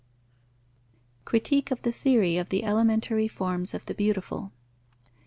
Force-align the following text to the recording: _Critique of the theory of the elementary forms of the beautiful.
_Critique 1.27 1.69
of 1.69 1.83
the 1.83 1.91
theory 1.91 2.35
of 2.37 2.49
the 2.49 2.63
elementary 2.63 3.27
forms 3.27 3.75
of 3.75 3.85
the 3.85 3.93
beautiful. 3.93 4.51